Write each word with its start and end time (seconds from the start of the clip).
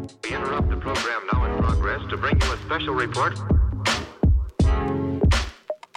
We 0.00 0.34
interrupt 0.34 0.70
the 0.70 0.76
program 0.76 1.26
now 1.32 1.44
in 1.44 1.62
progress 1.62 2.00
to 2.08 2.16
bring 2.16 2.40
you 2.40 2.52
a 2.52 2.56
special 2.58 2.94
report. 2.94 3.38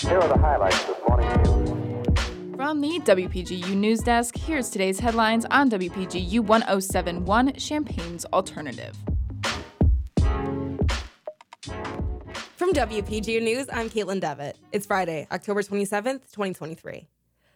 Here 0.00 0.18
are 0.18 0.28
the 0.28 0.38
highlights 0.38 0.84
this 0.84 0.96
morning's 1.08 1.48
news. 1.48 2.56
From 2.56 2.80
the 2.80 2.98
WPGU 3.00 3.74
News 3.76 4.00
Desk, 4.00 4.36
here's 4.36 4.70
today's 4.70 4.98
headlines 4.98 5.44
on 5.46 5.70
WPGU 5.70 6.40
1071 6.40 7.54
Champaign's 7.54 8.24
Alternative. 8.26 8.96
From 12.56 12.72
WPGU 12.72 13.42
News, 13.42 13.68
I'm 13.72 13.88
Kaitlyn 13.90 14.20
Devitt. 14.20 14.56
It's 14.72 14.86
Friday, 14.86 15.28
October 15.30 15.62
27th, 15.62 16.32
2023. 16.32 17.06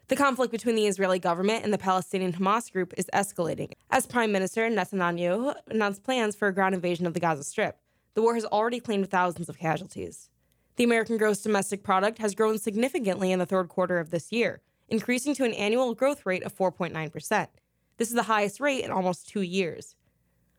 The 0.08 0.16
conflict 0.16 0.50
between 0.50 0.74
the 0.74 0.86
Israeli 0.86 1.18
government 1.18 1.64
and 1.64 1.72
the 1.72 1.76
Palestinian 1.76 2.32
Hamas 2.32 2.72
group 2.72 2.94
is 2.96 3.10
escalating 3.12 3.72
as 3.90 4.06
Prime 4.06 4.32
Minister 4.32 4.62
Netanyahu 4.70 5.54
announced 5.66 6.02
plans 6.02 6.34
for 6.34 6.48
a 6.48 6.54
ground 6.54 6.74
invasion 6.74 7.06
of 7.06 7.12
the 7.12 7.20
Gaza 7.20 7.44
Strip. 7.44 7.78
The 8.14 8.22
war 8.22 8.34
has 8.34 8.46
already 8.46 8.80
claimed 8.80 9.10
thousands 9.10 9.50
of 9.50 9.58
casualties. 9.58 10.30
The 10.76 10.84
American 10.84 11.18
gross 11.18 11.42
domestic 11.42 11.82
product 11.82 12.16
has 12.20 12.34
grown 12.34 12.56
significantly 12.58 13.32
in 13.32 13.38
the 13.38 13.44
third 13.44 13.68
quarter 13.68 13.98
of 13.98 14.08
this 14.08 14.32
year, 14.32 14.62
increasing 14.88 15.34
to 15.34 15.44
an 15.44 15.52
annual 15.52 15.94
growth 15.94 16.24
rate 16.24 16.42
of 16.42 16.56
4.9%. 16.56 17.48
This 17.98 18.08
is 18.08 18.14
the 18.14 18.22
highest 18.22 18.60
rate 18.60 18.84
in 18.84 18.90
almost 18.90 19.28
two 19.28 19.42
years. 19.42 19.94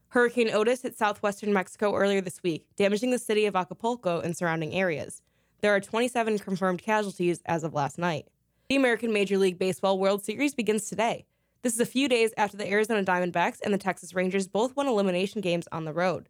Hurricane 0.09 0.51
Otis 0.51 0.83
hit 0.83 0.95
southwestern 0.95 1.53
Mexico 1.53 1.95
earlier 1.95 2.21
this 2.21 2.43
week, 2.43 2.67
damaging 2.75 3.09
the 3.09 3.17
city 3.17 3.47
of 3.47 3.55
Acapulco 3.55 4.19
and 4.19 4.37
surrounding 4.37 4.75
areas. 4.75 5.23
There 5.61 5.73
are 5.73 5.79
27 5.79 6.37
confirmed 6.37 6.83
casualties 6.83 7.41
as 7.47 7.63
of 7.63 7.73
last 7.73 7.97
night. 7.97 8.27
The 8.69 8.75
American 8.75 9.11
Major 9.11 9.39
League 9.39 9.57
Baseball 9.57 9.97
World 9.97 10.23
Series 10.23 10.53
begins 10.53 10.87
today. 10.87 11.25
This 11.63 11.73
is 11.73 11.79
a 11.79 11.87
few 11.87 12.07
days 12.07 12.35
after 12.37 12.55
the 12.55 12.69
Arizona 12.69 13.03
Diamondbacks 13.03 13.57
and 13.63 13.73
the 13.73 13.79
Texas 13.79 14.13
Rangers 14.13 14.47
both 14.47 14.75
won 14.75 14.85
elimination 14.85 15.41
games 15.41 15.67
on 15.71 15.85
the 15.85 15.91
road. 15.91 16.29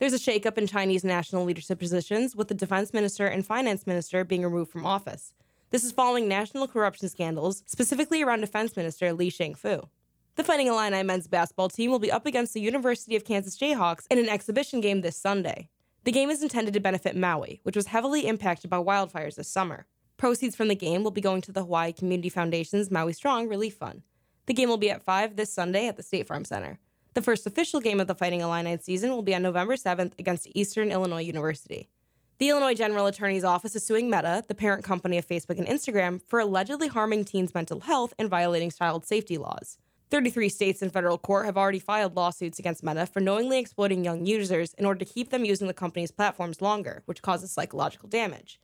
There's 0.00 0.12
a 0.12 0.18
shakeup 0.18 0.58
in 0.58 0.66
Chinese 0.66 1.04
national 1.04 1.44
leadership 1.44 1.78
positions, 1.78 2.34
with 2.34 2.48
the 2.48 2.54
defense 2.54 2.92
minister 2.92 3.28
and 3.28 3.46
finance 3.46 3.86
minister 3.86 4.24
being 4.24 4.42
removed 4.42 4.72
from 4.72 4.84
office. 4.84 5.32
This 5.70 5.84
is 5.84 5.92
following 5.92 6.26
national 6.26 6.66
corruption 6.66 7.08
scandals, 7.08 7.62
specifically 7.66 8.20
around 8.20 8.40
Defense 8.40 8.76
Minister 8.76 9.12
Li 9.12 9.30
Shangfu. 9.30 9.88
The 10.34 10.42
Fighting 10.42 10.66
Illini 10.66 11.04
men's 11.04 11.28
basketball 11.28 11.68
team 11.68 11.92
will 11.92 12.00
be 12.00 12.10
up 12.10 12.26
against 12.26 12.52
the 12.52 12.60
University 12.60 13.14
of 13.14 13.24
Kansas 13.24 13.56
Jayhawks 13.56 14.06
in 14.10 14.18
an 14.18 14.28
exhibition 14.28 14.80
game 14.80 15.02
this 15.02 15.16
Sunday. 15.16 15.68
The 16.02 16.10
game 16.10 16.30
is 16.30 16.42
intended 16.42 16.74
to 16.74 16.80
benefit 16.80 17.14
Maui, 17.14 17.60
which 17.62 17.76
was 17.76 17.86
heavily 17.86 18.26
impacted 18.26 18.70
by 18.70 18.78
wildfires 18.78 19.36
this 19.36 19.46
summer. 19.46 19.86
Proceeds 20.16 20.56
from 20.56 20.68
the 20.68 20.74
game 20.74 21.04
will 21.04 21.10
be 21.10 21.20
going 21.20 21.42
to 21.42 21.52
the 21.52 21.60
Hawaii 21.60 21.92
Community 21.92 22.30
Foundation's 22.30 22.90
Maui 22.90 23.12
Strong 23.12 23.48
Relief 23.48 23.74
Fund. 23.74 24.02
The 24.46 24.54
game 24.54 24.70
will 24.70 24.78
be 24.78 24.90
at 24.90 25.02
5 25.02 25.36
this 25.36 25.52
Sunday 25.52 25.88
at 25.88 25.98
the 25.98 26.02
State 26.02 26.26
Farm 26.26 26.46
Center. 26.46 26.78
The 27.12 27.20
first 27.20 27.46
official 27.46 27.80
game 27.80 28.00
of 28.00 28.06
the 28.06 28.14
Fighting 28.14 28.40
Illini 28.40 28.78
season 28.78 29.10
will 29.10 29.20
be 29.20 29.34
on 29.34 29.42
November 29.42 29.76
7th 29.76 30.12
against 30.18 30.48
Eastern 30.54 30.90
Illinois 30.90 31.22
University. 31.22 31.90
The 32.38 32.48
Illinois 32.48 32.72
General 32.72 33.06
Attorney's 33.06 33.44
Office 33.44 33.76
is 33.76 33.84
suing 33.84 34.08
Meta, 34.08 34.42
the 34.48 34.54
parent 34.54 34.84
company 34.84 35.18
of 35.18 35.28
Facebook 35.28 35.58
and 35.58 35.66
Instagram, 35.66 36.22
for 36.26 36.40
allegedly 36.40 36.88
harming 36.88 37.26
teens' 37.26 37.54
mental 37.54 37.80
health 37.80 38.14
and 38.18 38.30
violating 38.30 38.70
child 38.70 39.04
safety 39.04 39.36
laws. 39.36 39.76
33 40.10 40.48
states 40.48 40.80
and 40.80 40.92
federal 40.92 41.18
court 41.18 41.44
have 41.44 41.58
already 41.58 41.78
filed 41.78 42.16
lawsuits 42.16 42.58
against 42.58 42.82
Meta 42.82 43.04
for 43.04 43.20
knowingly 43.20 43.58
exploiting 43.58 44.02
young 44.02 44.24
users 44.24 44.72
in 44.74 44.86
order 44.86 44.98
to 45.04 45.12
keep 45.12 45.28
them 45.28 45.44
using 45.44 45.66
the 45.66 45.74
company's 45.74 46.10
platforms 46.10 46.62
longer, 46.62 47.02
which 47.04 47.20
causes 47.20 47.50
psychological 47.50 48.08
damage. 48.08 48.58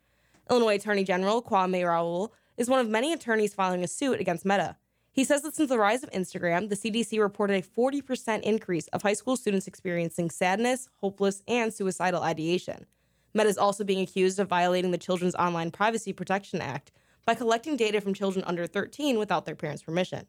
Illinois 0.53 0.75
Attorney 0.75 1.03
General 1.03 1.41
Kwame 1.41 1.83
Raoul 1.83 2.31
is 2.59 2.69
one 2.69 2.79
of 2.79 2.87
many 2.87 3.15
attorneys 3.15 3.55
filing 3.55 3.83
a 3.83 3.89
suit 3.89 4.21
against 4.21 4.45
Meta. 4.45 4.77
He 5.11 5.25
says 5.25 5.41
that 5.41 5.55
since 5.55 5.71
the 5.71 5.79
rise 5.79 6.03
of 6.03 6.11
Instagram, 6.11 6.69
the 6.69 6.77
CDC 6.77 7.19
reported 7.19 7.55
a 7.55 7.67
40% 7.67 8.43
increase 8.43 8.87
of 8.89 9.01
high 9.01 9.15
school 9.15 9.39
students 9.39 9.67
experiencing 9.67 10.29
sadness, 10.29 10.91
hopeless, 11.01 11.43
and 11.49 11.73
suicidal 11.73 12.23
ideation. 12.23 12.85
Meta 13.33 13.49
is 13.49 13.57
also 13.57 13.83
being 13.83 14.03
accused 14.03 14.39
of 14.39 14.47
violating 14.47 14.91
the 14.91 14.99
Children's 14.99 15.35
Online 15.37 15.71
Privacy 15.71 16.13
Protection 16.13 16.61
Act 16.61 16.93
by 17.25 17.35
collecting 17.35 17.75
data 17.75 18.03
from 18.03 18.13
children 18.13 18.45
under 18.45 18.67
13 18.67 19.19
without 19.19 19.47
their 19.47 19.57
parents' 19.57 19.83
permission. 19.83 20.27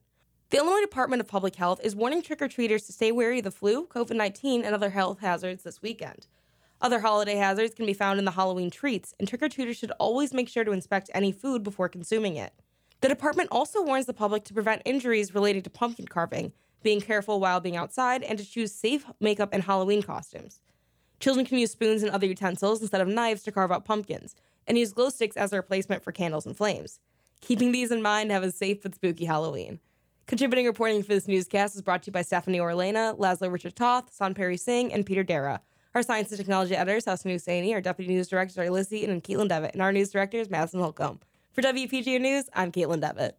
The 0.51 0.59
Illinois 0.59 0.79
Department 0.79 1.19
of 1.19 1.27
Public 1.27 1.57
Health 1.57 1.81
is 1.83 1.97
warning 1.97 2.21
trick 2.21 2.41
or 2.41 2.47
treaters 2.47 2.83
to 2.83 2.93
stay 2.93 3.11
wary 3.11 3.39
of 3.39 3.43
the 3.43 3.51
flu, 3.51 3.87
COVID 3.87 4.15
19, 4.15 4.63
and 4.63 4.73
other 4.73 4.91
health 4.91 5.19
hazards 5.19 5.63
this 5.63 5.81
weekend. 5.81 6.27
Other 6.83 6.99
holiday 6.99 7.35
hazards 7.35 7.73
can 7.73 7.85
be 7.85 7.93
found 7.93 8.19
in 8.19 8.25
the 8.25 8.31
Halloween 8.31 8.69
treats, 8.69 9.15
and 9.17 9.25
trick 9.25 9.41
or 9.41 9.47
treaters 9.47 9.77
should 9.77 9.91
always 9.91 10.33
make 10.33 10.49
sure 10.49 10.65
to 10.65 10.73
inspect 10.73 11.09
any 11.13 11.31
food 11.31 11.63
before 11.63 11.87
consuming 11.87 12.35
it. 12.35 12.51
The 12.99 13.07
department 13.07 13.47
also 13.53 13.81
warns 13.81 14.05
the 14.05 14.13
public 14.13 14.43
to 14.43 14.53
prevent 14.53 14.81
injuries 14.83 15.33
related 15.33 15.63
to 15.63 15.69
pumpkin 15.69 16.07
carving, 16.07 16.51
being 16.81 16.99
careful 16.99 17.39
while 17.39 17.61
being 17.61 17.77
outside, 17.77 18.21
and 18.21 18.37
to 18.37 18.45
choose 18.45 18.73
safe 18.73 19.05
makeup 19.21 19.51
and 19.53 19.63
Halloween 19.63 20.03
costumes. 20.03 20.59
Children 21.21 21.45
can 21.45 21.57
use 21.57 21.71
spoons 21.71 22.03
and 22.03 22.11
other 22.11 22.27
utensils 22.27 22.81
instead 22.81 22.99
of 22.99 23.07
knives 23.07 23.43
to 23.43 23.51
carve 23.53 23.71
out 23.71 23.85
pumpkins, 23.85 24.35
and 24.67 24.77
use 24.77 24.91
glow 24.91 25.07
sticks 25.07 25.37
as 25.37 25.53
a 25.53 25.55
replacement 25.55 26.03
for 26.03 26.11
candles 26.11 26.45
and 26.45 26.57
flames. 26.57 26.99
Keeping 27.39 27.71
these 27.71 27.91
in 27.91 28.01
mind, 28.01 28.29
have 28.29 28.43
a 28.43 28.51
safe 28.51 28.81
but 28.83 28.95
spooky 28.95 29.23
Halloween. 29.23 29.79
Contributing 30.27 30.65
reporting 30.65 31.01
for 31.01 31.09
this 31.09 31.29
newscast 31.29 31.75
is 31.75 31.81
brought 31.81 32.03
to 32.03 32.07
you 32.07 32.13
by 32.13 32.23
Stephanie 32.23 32.59
Orellana, 32.59 33.17
Laszlo 33.17 33.49
Richard 33.49 33.77
Toth, 33.77 34.11
Sonpari 34.17 34.59
Singh, 34.59 34.91
and 34.91 35.05
Peter 35.05 35.23
Derrah. 35.23 35.61
Our 35.95 36.01
science 36.01 36.31
and 36.31 36.39
technology 36.39 36.75
editors, 36.75 37.05
Hassan 37.05 37.31
Husseini, 37.33 37.71
our 37.71 37.79
deputy 37.79 38.11
news 38.11 38.27
directors 38.27 38.57
are 38.57 38.67
Lizzie 38.67 39.05
and 39.05 39.23
Kaitlyn 39.23 39.47
Devitt, 39.47 39.73
and 39.73 39.81
our 39.83 39.93
news 39.93 40.09
director 40.09 40.37
is 40.39 40.49
Madison 40.49 40.79
Holcomb. 40.79 41.19
For 41.51 41.61
WPGU 41.61 42.19
News, 42.19 42.45
I'm 42.55 42.71
Kaitlyn 42.71 42.99
Devitt. 42.99 43.35